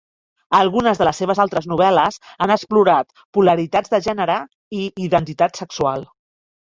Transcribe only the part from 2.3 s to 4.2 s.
han explorat polaritats de